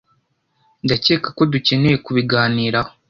Ndacyeka 0.85 1.27
ko 1.37 1.41
dukeneye 1.53 1.97
kubiganiraho. 2.05 2.91